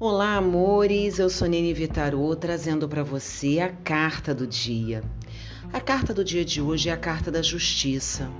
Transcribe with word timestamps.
Olá, 0.00 0.36
amores. 0.36 1.18
Eu 1.18 1.28
sou 1.28 1.48
Nini 1.48 1.74
Vitarô 1.74 2.36
trazendo 2.36 2.88
para 2.88 3.02
você 3.02 3.58
a 3.58 3.68
carta 3.68 4.32
do 4.32 4.46
dia. 4.46 5.02
A 5.72 5.80
carta 5.80 6.14
do 6.14 6.22
dia 6.22 6.44
de 6.44 6.62
hoje 6.62 6.88
é 6.88 6.92
a 6.92 6.96
carta 6.96 7.32
da 7.32 7.42
justiça. 7.42 8.30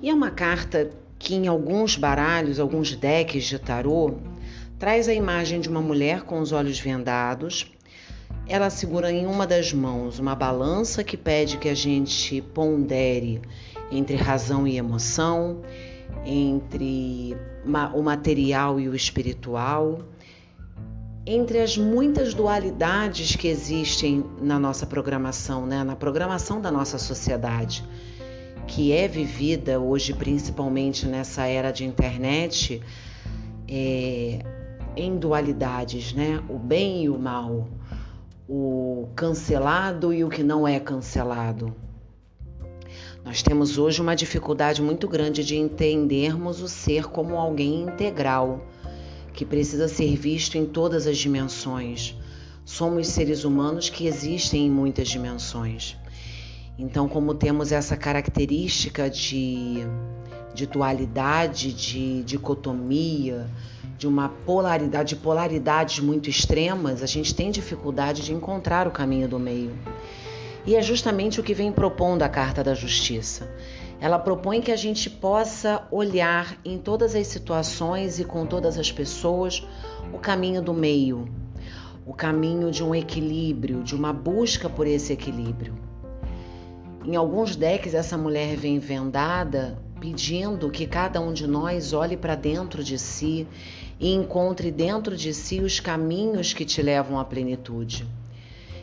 E 0.00 0.08
é 0.08 0.14
uma 0.14 0.30
carta 0.30 0.90
que 1.18 1.34
em 1.34 1.46
alguns 1.46 1.96
baralhos, 1.96 2.58
alguns 2.58 2.96
decks 2.96 3.44
de 3.44 3.58
tarô, 3.58 4.14
traz 4.78 5.06
a 5.06 5.12
imagem 5.12 5.60
de 5.60 5.68
uma 5.68 5.82
mulher 5.82 6.22
com 6.22 6.40
os 6.40 6.50
olhos 6.50 6.80
vendados. 6.80 7.70
Ela 8.48 8.70
segura 8.70 9.12
em 9.12 9.26
uma 9.26 9.46
das 9.46 9.74
mãos 9.74 10.18
uma 10.18 10.34
balança 10.34 11.04
que 11.04 11.18
pede 11.18 11.58
que 11.58 11.68
a 11.68 11.74
gente 11.74 12.40
pondere 12.54 13.42
entre 13.92 14.16
razão 14.16 14.66
e 14.66 14.78
emoção, 14.78 15.60
entre 16.24 17.36
o 17.92 18.02
material 18.02 18.80
e 18.80 18.88
o 18.88 18.94
espiritual 18.94 19.98
entre 21.32 21.60
as 21.60 21.78
muitas 21.78 22.34
dualidades 22.34 23.36
que 23.36 23.46
existem 23.46 24.24
na 24.42 24.58
nossa 24.58 24.84
programação, 24.84 25.64
né? 25.64 25.84
na 25.84 25.94
programação 25.94 26.60
da 26.60 26.72
nossa 26.72 26.98
sociedade, 26.98 27.84
que 28.66 28.90
é 28.90 29.06
vivida 29.06 29.78
hoje, 29.78 30.12
principalmente 30.12 31.06
nessa 31.06 31.46
era 31.46 31.70
de 31.70 31.84
internet, 31.84 32.82
é, 33.68 34.40
em 34.96 35.16
dualidades, 35.16 36.12
né? 36.12 36.42
o 36.48 36.58
bem 36.58 37.04
e 37.04 37.08
o 37.08 37.16
mal, 37.16 37.68
o 38.48 39.08
cancelado 39.14 40.12
e 40.12 40.24
o 40.24 40.28
que 40.28 40.42
não 40.42 40.66
é 40.66 40.80
cancelado. 40.80 41.72
Nós 43.24 43.40
temos 43.40 43.78
hoje 43.78 44.02
uma 44.02 44.16
dificuldade 44.16 44.82
muito 44.82 45.06
grande 45.06 45.44
de 45.44 45.56
entendermos 45.56 46.60
o 46.60 46.66
ser 46.66 47.04
como 47.04 47.36
alguém 47.36 47.82
integral 47.82 48.66
que 49.40 49.46
precisa 49.46 49.88
ser 49.88 50.18
visto 50.18 50.58
em 50.58 50.66
todas 50.66 51.06
as 51.06 51.16
dimensões. 51.16 52.14
Somos 52.62 53.06
seres 53.06 53.42
humanos 53.42 53.88
que 53.88 54.06
existem 54.06 54.66
em 54.66 54.70
muitas 54.70 55.08
dimensões. 55.08 55.96
Então, 56.78 57.08
como 57.08 57.32
temos 57.32 57.72
essa 57.72 57.96
característica 57.96 59.08
de, 59.08 59.78
de 60.52 60.66
dualidade, 60.66 61.72
de 61.72 62.22
dicotomia, 62.22 63.48
de 63.96 64.06
uma 64.06 64.28
polaridade, 64.28 65.14
de 65.14 65.16
polaridades 65.16 66.00
muito 66.00 66.28
extremas, 66.28 67.02
a 67.02 67.06
gente 67.06 67.34
tem 67.34 67.50
dificuldade 67.50 68.20
de 68.20 68.34
encontrar 68.34 68.86
o 68.86 68.90
caminho 68.90 69.26
do 69.26 69.38
meio. 69.38 69.72
E 70.66 70.76
é 70.76 70.82
justamente 70.82 71.40
o 71.40 71.42
que 71.42 71.54
vem 71.54 71.72
propondo 71.72 72.22
a 72.24 72.28
Carta 72.28 72.62
da 72.62 72.74
Justiça. 72.74 73.50
Ela 74.00 74.18
propõe 74.18 74.62
que 74.62 74.72
a 74.72 74.76
gente 74.76 75.10
possa 75.10 75.86
olhar 75.90 76.58
em 76.64 76.78
todas 76.78 77.14
as 77.14 77.26
situações 77.26 78.18
e 78.18 78.24
com 78.24 78.46
todas 78.46 78.78
as 78.78 78.90
pessoas 78.90 79.62
o 80.12 80.18
caminho 80.18 80.62
do 80.62 80.72
meio, 80.72 81.28
o 82.06 82.14
caminho 82.14 82.70
de 82.70 82.82
um 82.82 82.94
equilíbrio, 82.94 83.82
de 83.82 83.94
uma 83.94 84.12
busca 84.12 84.70
por 84.70 84.86
esse 84.86 85.12
equilíbrio. 85.12 85.78
Em 87.04 87.14
alguns 87.14 87.54
decks, 87.54 87.92
essa 87.92 88.16
mulher 88.16 88.56
vem 88.56 88.78
vendada 88.78 89.78
pedindo 90.00 90.70
que 90.70 90.86
cada 90.86 91.20
um 91.20 91.32
de 91.32 91.46
nós 91.46 91.92
olhe 91.92 92.16
para 92.16 92.34
dentro 92.34 92.82
de 92.82 92.98
si 92.98 93.46
e 93.98 94.14
encontre 94.14 94.70
dentro 94.70 95.14
de 95.14 95.34
si 95.34 95.60
os 95.60 95.78
caminhos 95.78 96.54
que 96.54 96.64
te 96.64 96.80
levam 96.80 97.18
à 97.18 97.24
plenitude. 97.24 98.08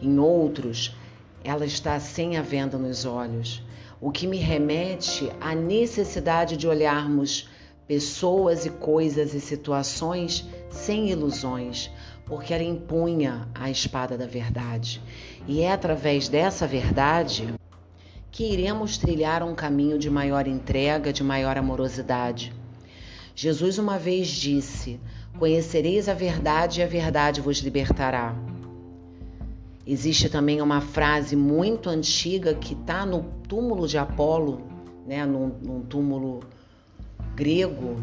Em 0.00 0.18
outros, 0.20 0.94
ela 1.42 1.66
está 1.66 1.98
sem 1.98 2.36
a 2.36 2.42
venda 2.42 2.78
nos 2.78 3.04
olhos, 3.04 3.62
o 4.00 4.10
que 4.10 4.26
me 4.26 4.38
remete 4.38 5.30
à 5.40 5.54
necessidade 5.54 6.56
de 6.56 6.66
olharmos 6.66 7.48
pessoas 7.86 8.64
e 8.64 8.70
coisas 8.70 9.34
e 9.34 9.40
situações 9.40 10.48
sem 10.70 11.10
ilusões, 11.10 11.90
porque 12.24 12.54
ela 12.54 12.62
impunha 12.62 13.48
a 13.54 13.70
espada 13.70 14.16
da 14.16 14.26
verdade. 14.26 15.02
E 15.46 15.60
é 15.60 15.72
através 15.72 16.28
dessa 16.28 16.66
verdade 16.66 17.52
que 18.30 18.44
iremos 18.44 18.96
trilhar 18.96 19.42
um 19.42 19.54
caminho 19.54 19.98
de 19.98 20.08
maior 20.08 20.46
entrega, 20.46 21.12
de 21.12 21.24
maior 21.24 21.58
amorosidade. 21.58 22.52
Jesus 23.34 23.76
uma 23.76 23.98
vez 23.98 24.28
disse: 24.28 25.00
Conhecereis 25.38 26.08
a 26.08 26.14
verdade 26.14 26.80
e 26.80 26.82
a 26.82 26.86
verdade 26.86 27.40
vos 27.40 27.58
libertará. 27.58 28.36
Existe 29.86 30.28
também 30.28 30.60
uma 30.60 30.80
frase 30.80 31.34
muito 31.34 31.88
antiga 31.88 32.54
que 32.54 32.74
está 32.74 33.06
no 33.06 33.22
túmulo 33.48 33.88
de 33.88 33.96
Apolo, 33.98 34.60
né, 35.06 35.24
num, 35.24 35.48
num 35.62 35.80
túmulo 35.82 36.40
grego 37.34 37.96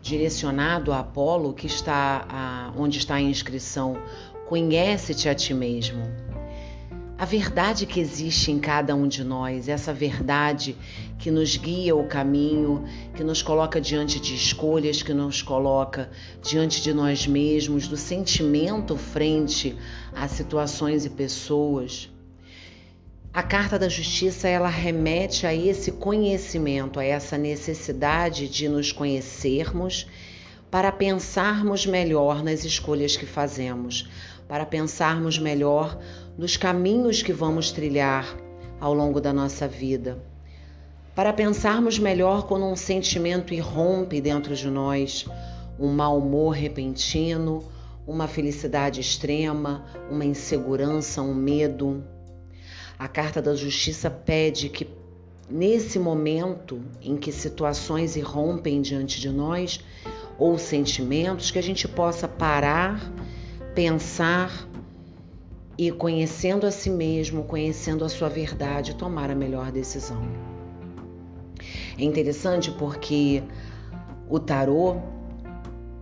direcionado 0.00 0.92
a 0.92 1.00
Apolo, 1.00 1.52
que 1.52 1.66
está 1.66 2.24
a, 2.28 2.72
onde 2.76 2.98
está 2.98 3.16
a 3.16 3.20
inscrição: 3.20 3.96
Conhece-te 4.48 5.28
a 5.28 5.34
ti 5.34 5.52
mesmo 5.52 6.02
a 7.20 7.26
verdade 7.26 7.84
que 7.84 8.00
existe 8.00 8.50
em 8.50 8.58
cada 8.58 8.94
um 8.94 9.06
de 9.06 9.22
nós, 9.22 9.68
essa 9.68 9.92
verdade 9.92 10.74
que 11.18 11.30
nos 11.30 11.54
guia 11.54 11.94
o 11.94 12.06
caminho, 12.06 12.82
que 13.14 13.22
nos 13.22 13.42
coloca 13.42 13.78
diante 13.78 14.18
de 14.18 14.34
escolhas, 14.34 15.02
que 15.02 15.12
nos 15.12 15.42
coloca 15.42 16.10
diante 16.42 16.80
de 16.80 16.94
nós 16.94 17.26
mesmos, 17.26 17.86
do 17.86 17.96
sentimento 17.98 18.96
frente 18.96 19.76
a 20.14 20.26
situações 20.28 21.04
e 21.04 21.10
pessoas. 21.10 22.08
A 23.34 23.42
carta 23.42 23.78
da 23.78 23.90
justiça 23.90 24.48
ela 24.48 24.70
remete 24.70 25.46
a 25.46 25.54
esse 25.54 25.92
conhecimento, 25.92 26.98
a 26.98 27.04
essa 27.04 27.36
necessidade 27.36 28.48
de 28.48 28.66
nos 28.66 28.92
conhecermos 28.92 30.06
para 30.70 30.90
pensarmos 30.90 31.84
melhor 31.84 32.42
nas 32.42 32.64
escolhas 32.64 33.14
que 33.14 33.26
fazemos, 33.26 34.08
para 34.48 34.64
pensarmos 34.64 35.38
melhor 35.38 35.98
nos 36.40 36.56
caminhos 36.56 37.22
que 37.22 37.34
vamos 37.34 37.70
trilhar 37.70 38.34
ao 38.80 38.94
longo 38.94 39.20
da 39.20 39.30
nossa 39.30 39.68
vida, 39.68 40.24
para 41.14 41.34
pensarmos 41.34 41.98
melhor 41.98 42.46
quando 42.46 42.64
um 42.64 42.76
sentimento 42.76 43.52
irrompe 43.52 44.22
dentro 44.22 44.56
de 44.56 44.70
nós, 44.70 45.26
um 45.78 45.88
mau 45.88 46.16
humor 46.16 46.54
repentino, 46.54 47.62
uma 48.06 48.26
felicidade 48.26 49.02
extrema, 49.02 49.84
uma 50.10 50.24
insegurança, 50.24 51.20
um 51.20 51.34
medo. 51.34 52.02
A 52.98 53.06
carta 53.06 53.42
da 53.42 53.54
justiça 53.54 54.08
pede 54.08 54.70
que 54.70 54.88
nesse 55.46 55.98
momento 55.98 56.80
em 57.02 57.18
que 57.18 57.32
situações 57.32 58.16
irrompem 58.16 58.80
diante 58.80 59.20
de 59.20 59.28
nós, 59.28 59.84
ou 60.38 60.56
sentimentos, 60.56 61.50
que 61.50 61.58
a 61.58 61.62
gente 61.62 61.86
possa 61.86 62.26
parar, 62.26 63.12
pensar 63.74 64.69
e, 65.80 65.90
conhecendo 65.90 66.66
a 66.66 66.70
si 66.70 66.90
mesmo, 66.90 67.42
conhecendo 67.44 68.04
a 68.04 68.08
sua 68.10 68.28
verdade, 68.28 68.94
tomar 68.94 69.30
a 69.30 69.34
melhor 69.34 69.72
decisão. 69.72 70.20
É 71.98 72.04
interessante 72.04 72.70
porque 72.70 73.42
o 74.28 74.38
tarô 74.38 74.96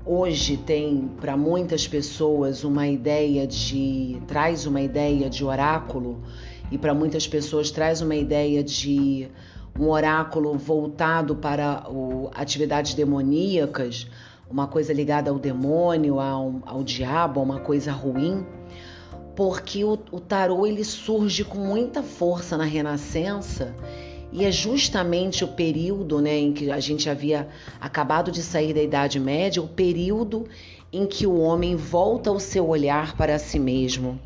hoje 0.05 0.57
tem 0.57 1.09
para 1.21 1.37
muitas 1.37 1.87
pessoas 1.87 2.65
uma 2.65 2.89
ideia 2.89 3.47
de 3.47 4.21
traz 4.27 4.67
uma 4.67 4.81
ideia 4.81 5.31
de 5.31 5.45
oráculo 5.45 6.23
e 6.73 6.77
para 6.77 6.93
muitas 6.93 7.29
pessoas 7.29 7.71
traz 7.71 8.01
uma 8.01 8.17
ideia 8.17 8.65
de 8.65 9.29
um 9.79 9.91
oráculo 9.91 10.59
voltado 10.59 11.37
para 11.37 11.89
o, 11.89 12.29
atividades 12.35 12.95
demoníacas, 12.95 14.09
uma 14.51 14.67
coisa 14.67 14.93
ligada 14.93 15.31
ao 15.31 15.39
demônio, 15.39 16.19
ao, 16.19 16.61
ao 16.67 16.83
diabo, 16.83 17.41
uma 17.41 17.61
coisa 17.61 17.93
ruim, 17.93 18.45
porque 19.39 19.85
o, 19.85 19.97
o 20.11 20.19
tarô 20.19 20.67
ele 20.67 20.83
surge 20.83 21.45
com 21.45 21.59
muita 21.59 22.03
força 22.03 22.57
na 22.57 22.65
Renascença. 22.65 23.73
E 24.33 24.45
é 24.45 24.51
justamente 24.51 25.45
o 25.45 25.49
período 25.49 26.21
né, 26.21 26.37
em 26.37 26.53
que 26.53 26.73
a 26.73 26.81
gente 26.81 27.09
havia 27.09 27.47
acabado 27.81 28.33
de 28.33 28.43
sair 28.43 28.75
da 28.75 28.83
Idade 28.83 29.21
Média, 29.21 29.63
o 29.63 29.69
período 29.69 30.49
em 30.93 31.07
que 31.07 31.25
o 31.25 31.39
homem 31.39 31.77
volta 31.77 32.33
o 32.33 32.41
seu 32.41 32.67
olhar 32.67 33.17
para 33.17 33.39
si 33.39 33.61
mesmo, 33.61 34.19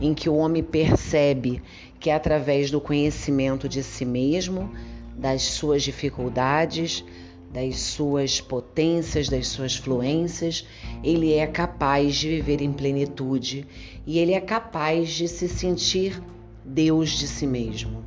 em 0.00 0.14
que 0.14 0.28
o 0.28 0.36
homem 0.36 0.62
percebe 0.62 1.60
que 1.98 2.08
é 2.08 2.14
através 2.14 2.70
do 2.70 2.80
conhecimento 2.80 3.68
de 3.68 3.82
si 3.82 4.04
mesmo, 4.04 4.70
das 5.16 5.42
suas 5.42 5.82
dificuldades, 5.82 7.04
das 7.52 7.80
suas 7.80 8.40
potências, 8.40 9.28
das 9.28 9.48
suas 9.48 9.76
fluências, 9.76 10.66
ele 11.04 11.34
é 11.34 11.46
capaz 11.46 12.16
de 12.16 12.28
viver 12.28 12.62
em 12.62 12.72
plenitude 12.72 13.66
e 14.06 14.18
ele 14.18 14.32
é 14.32 14.40
capaz 14.40 15.10
de 15.10 15.28
se 15.28 15.48
sentir 15.48 16.20
Deus 16.64 17.10
de 17.10 17.28
si 17.28 17.46
mesmo. 17.46 18.04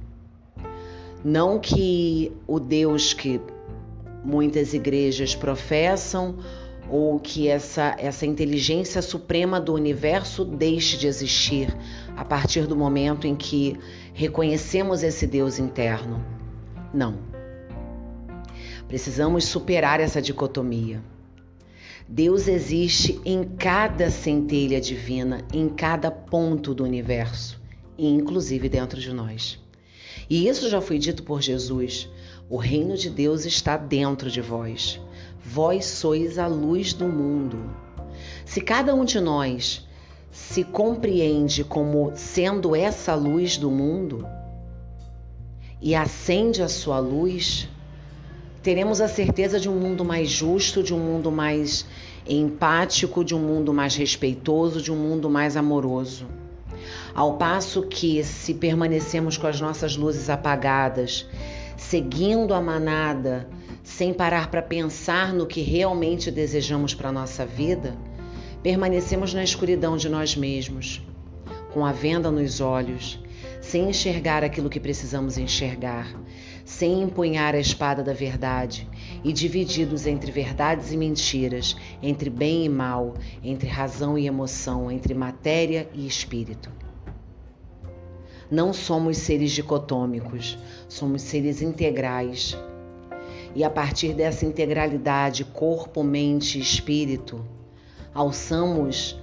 Não 1.23 1.59
que 1.59 2.31
o 2.47 2.59
Deus 2.59 3.13
que 3.13 3.39
muitas 4.23 4.73
igrejas 4.73 5.35
professam 5.35 6.37
ou 6.89 7.19
que 7.19 7.47
essa, 7.47 7.95
essa 7.99 8.25
inteligência 8.25 9.01
suprema 9.01 9.59
do 9.59 9.73
universo 9.73 10.45
deixe 10.45 10.97
de 10.97 11.07
existir 11.07 11.75
a 12.15 12.23
partir 12.23 12.67
do 12.67 12.75
momento 12.75 13.25
em 13.27 13.35
que 13.35 13.77
reconhecemos 14.13 15.03
esse 15.03 15.25
Deus 15.25 15.59
interno. 15.59 16.23
Não. 16.93 17.34
Precisamos 18.95 19.43
superar 19.43 19.99
essa 19.99 20.21
dicotomia. 20.21 21.03
Deus 22.07 22.47
existe 22.47 23.19
em 23.25 23.43
cada 23.43 24.09
centelha 24.09 24.79
divina, 24.79 25.41
em 25.51 25.67
cada 25.67 26.09
ponto 26.09 26.73
do 26.73 26.85
universo, 26.85 27.61
inclusive 27.97 28.69
dentro 28.69 28.97
de 29.01 29.11
nós. 29.11 29.59
E 30.29 30.47
isso 30.47 30.69
já 30.69 30.79
foi 30.79 30.97
dito 30.97 31.23
por 31.23 31.41
Jesus. 31.41 32.07
O 32.49 32.55
reino 32.55 32.95
de 32.95 33.09
Deus 33.09 33.43
está 33.43 33.75
dentro 33.75 34.31
de 34.31 34.39
vós. 34.39 34.97
Vós 35.43 35.83
sois 35.83 36.39
a 36.39 36.47
luz 36.47 36.93
do 36.93 37.09
mundo. 37.09 37.69
Se 38.45 38.61
cada 38.61 38.95
um 38.95 39.03
de 39.03 39.19
nós 39.19 39.85
se 40.31 40.63
compreende 40.63 41.65
como 41.65 42.13
sendo 42.15 42.73
essa 42.73 43.13
luz 43.13 43.57
do 43.57 43.69
mundo 43.69 44.25
e 45.81 45.93
acende 45.93 46.63
a 46.63 46.69
sua 46.69 46.97
luz, 46.99 47.67
teremos 48.65 48.99
a 48.99 49.07
certeza 49.07 49.59
de 49.59 49.69
um 49.69 49.75
mundo 49.75 50.03
mais 50.03 50.27
justo, 50.27 50.81
de 50.81 50.91
um 50.91 50.97
mundo 50.97 51.31
mais 51.31 51.85
empático, 52.27 53.23
de 53.23 53.35
um 53.35 53.39
mundo 53.39 53.71
mais 53.71 53.95
respeitoso, 53.95 54.81
de 54.81 54.91
um 54.91 54.95
mundo 54.95 55.29
mais 55.29 55.55
amoroso. 55.55 56.25
Ao 57.13 57.37
passo 57.37 57.83
que, 57.83 58.23
se 58.23 58.55
permanecemos 58.55 59.37
com 59.37 59.45
as 59.45 59.61
nossas 59.61 59.95
luzes 59.95 60.31
apagadas, 60.31 61.27
seguindo 61.77 62.55
a 62.55 62.59
manada, 62.59 63.47
sem 63.83 64.11
parar 64.11 64.49
para 64.49 64.63
pensar 64.63 65.31
no 65.31 65.45
que 65.45 65.61
realmente 65.61 66.31
desejamos 66.31 66.95
para 66.95 67.09
a 67.09 67.13
nossa 67.13 67.45
vida, 67.45 67.95
permanecemos 68.63 69.31
na 69.31 69.43
escuridão 69.43 69.95
de 69.95 70.09
nós 70.09 70.35
mesmos, 70.35 71.03
com 71.71 71.85
a 71.85 71.91
venda 71.91 72.31
nos 72.31 72.59
olhos, 72.59 73.19
sem 73.65 73.89
enxergar 73.89 74.43
aquilo 74.43 74.69
que 74.69 74.79
precisamos 74.79 75.39
enxergar, 75.39 76.07
sem 76.63 77.01
empunhar 77.01 77.55
a 77.55 77.59
espada 77.59 78.03
da 78.03 78.13
verdade 78.13 78.87
e 79.23 79.33
divididos 79.33 80.05
entre 80.05 80.31
verdades 80.31 80.91
e 80.91 80.97
mentiras, 80.97 81.75
entre 82.01 82.29
bem 82.29 82.65
e 82.65 82.69
mal, 82.69 83.15
entre 83.43 83.67
razão 83.67 84.19
e 84.19 84.27
emoção, 84.27 84.91
entre 84.91 85.15
matéria 85.15 85.89
e 85.95 86.05
espírito. 86.05 86.71
Não 88.51 88.71
somos 88.71 89.17
seres 89.17 89.51
dicotômicos, 89.51 90.59
somos 90.87 91.23
seres 91.23 91.59
integrais. 91.59 92.55
E 93.55 93.63
a 93.63 93.69
partir 93.69 94.13
dessa 94.13 94.45
integralidade, 94.45 95.43
corpo, 95.43 96.03
mente 96.03 96.59
e 96.59 96.61
espírito, 96.61 97.43
alçamos 98.13 99.19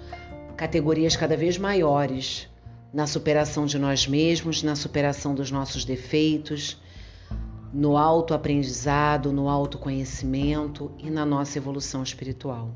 categorias 0.57 1.15
cada 1.15 1.37
vez 1.37 1.57
maiores 1.57 2.51
na 2.93 3.07
superação 3.07 3.65
de 3.65 3.79
nós 3.79 4.07
mesmos, 4.07 4.63
na 4.63 4.77
superação 4.77 5.35
dos 5.35 5.51
nossos 5.51 5.85
defeitos, 5.85 6.81
no 7.73 7.97
autoaprendizado, 7.97 9.33
no 9.33 9.49
autoconhecimento 9.49 10.93
e 10.99 11.09
na 11.09 11.25
nossa 11.25 11.57
evolução 11.57 12.03
espiritual. 12.03 12.71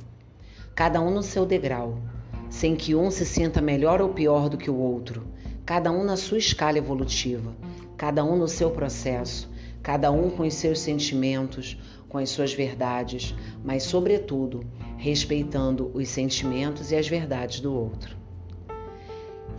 Cada 0.75 1.03
um 1.03 1.11
no 1.11 1.23
seu 1.23 1.45
degrau, 1.45 2.01
sem 2.49 2.75
que 2.75 2.95
um 2.95 3.11
se 3.11 3.27
sinta 3.27 3.61
melhor 3.61 4.01
ou 4.01 4.09
pior 4.09 4.49
do 4.49 4.57
que 4.57 4.71
o 4.71 4.77
outro, 4.77 5.27
cada 5.67 5.93
um 5.93 6.03
na 6.03 6.17
sua 6.17 6.39
escala 6.39 6.79
evolutiva, 6.79 7.55
cada 7.97 8.25
um 8.25 8.37
no 8.37 8.49
seu 8.49 8.71
processo, 8.71 9.51
cada 9.83 10.11
um 10.11 10.31
com 10.31 10.45
os 10.45 10.55
seus 10.55 10.79
sentimentos, 10.79 11.79
com 12.09 12.17
as 12.17 12.31
suas 12.31 12.55
verdades, 12.55 13.35
mas, 13.63 13.83
sobretudo, 13.83 14.65
respeitando 14.97 15.91
os 15.93 16.09
sentimentos 16.09 16.91
e 16.91 16.97
as 16.97 17.07
verdades 17.07 17.61
do 17.61 17.75
outro. 17.75 18.16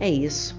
É 0.00 0.08
isso. 0.08 0.56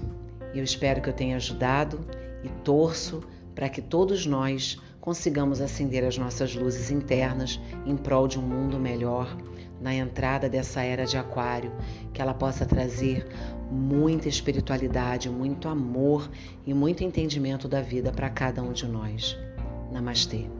Eu 0.54 0.64
espero 0.64 1.00
que 1.00 1.08
eu 1.08 1.14
tenha 1.14 1.36
ajudado 1.36 2.00
e 2.42 2.48
torço 2.62 3.22
para 3.54 3.68
que 3.68 3.80
todos 3.80 4.26
nós 4.26 4.80
consigamos 5.00 5.60
acender 5.60 6.04
as 6.04 6.18
nossas 6.18 6.54
luzes 6.54 6.90
internas 6.90 7.60
em 7.86 7.96
prol 7.96 8.28
de 8.28 8.38
um 8.38 8.42
mundo 8.42 8.78
melhor 8.78 9.34
na 9.80 9.94
entrada 9.94 10.48
dessa 10.48 10.82
era 10.82 11.06
de 11.06 11.16
Aquário, 11.16 11.72
que 12.12 12.20
ela 12.20 12.34
possa 12.34 12.66
trazer 12.66 13.26
muita 13.70 14.28
espiritualidade, 14.28 15.30
muito 15.30 15.68
amor 15.68 16.30
e 16.66 16.74
muito 16.74 17.02
entendimento 17.02 17.66
da 17.66 17.80
vida 17.80 18.12
para 18.12 18.28
cada 18.28 18.62
um 18.62 18.72
de 18.72 18.86
nós. 18.86 19.38
Namastê. 19.90 20.59